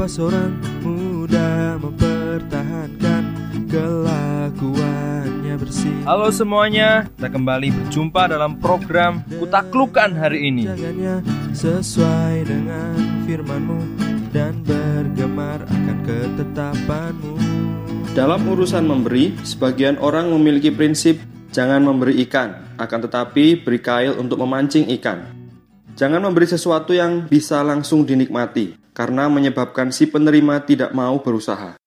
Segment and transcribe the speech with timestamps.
[0.00, 3.22] apa seorang muda mempertahankan
[3.68, 10.64] kelakuannya bersih Halo semuanya, kita kembali berjumpa dalam program Kutaklukan hari ini.
[11.52, 12.96] Sesuai dengan
[13.28, 13.80] firmanmu
[14.32, 17.36] dan bergemar akan ketetapanmu
[18.16, 21.20] Dalam urusan memberi, sebagian orang memiliki prinsip
[21.52, 25.28] jangan memberi ikan, akan tetapi beri kail untuk memancing ikan.
[25.92, 31.80] Jangan memberi sesuatu yang bisa langsung dinikmati, karena menyebabkan si penerima tidak mau berusaha.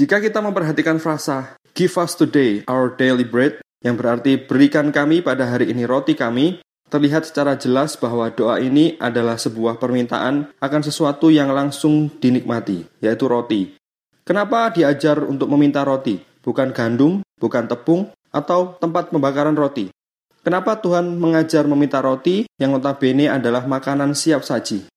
[0.00, 5.44] Jika kita memperhatikan frasa "Give us today our daily bread", yang berarti berikan kami pada
[5.44, 11.28] hari ini roti kami, terlihat secara jelas bahwa doa ini adalah sebuah permintaan akan sesuatu
[11.28, 13.76] yang langsung dinikmati, yaitu roti.
[14.24, 19.92] Kenapa diajar untuk meminta roti, bukan gandum, bukan tepung, atau tempat pembakaran roti?
[20.40, 24.88] Kenapa Tuhan mengajar meminta roti yang notabene adalah makanan siap saji?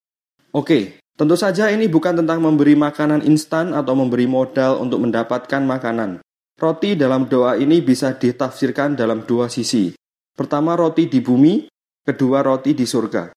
[0.55, 6.21] Oke, tentu saja ini bukan tentang memberi makanan instan atau memberi modal untuk mendapatkan makanan.
[6.57, 9.93] Roti dalam doa ini bisa ditafsirkan dalam dua sisi.
[10.37, 11.65] Pertama, roti di bumi,
[12.05, 13.33] kedua, roti di surga.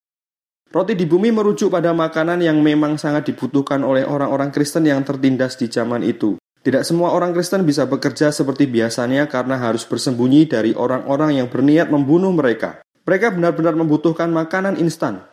[0.70, 5.56] Roti di bumi merujuk pada makanan yang memang sangat dibutuhkan oleh orang-orang Kristen yang tertindas
[5.56, 6.36] di zaman itu.
[6.60, 11.88] Tidak semua orang Kristen bisa bekerja seperti biasanya karena harus bersembunyi dari orang-orang yang berniat
[11.88, 12.84] membunuh mereka.
[13.08, 15.24] Mereka benar-benar membutuhkan makanan instan.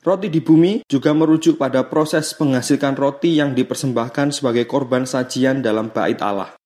[0.00, 5.92] Roti di bumi juga merujuk pada proses menghasilkan roti yang dipersembahkan sebagai korban sajian dalam
[5.92, 6.56] bait Allah.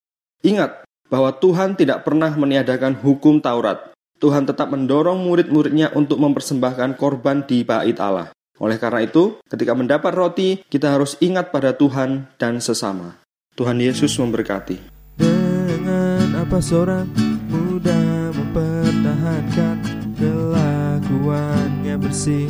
[0.47, 3.91] Ingat bahwa Tuhan tidak pernah meniadakan hukum Taurat.
[4.23, 8.31] Tuhan tetap mendorong murid-muridnya untuk mempersembahkan korban di bait Allah.
[8.63, 13.19] Oleh karena itu, ketika mendapat roti, kita harus ingat pada Tuhan dan sesama.
[13.59, 14.79] Tuhan Yesus memberkati.
[15.19, 17.11] Dengan apa seorang
[17.51, 19.83] muda mempertahankan
[20.23, 22.47] kelakuannya bersih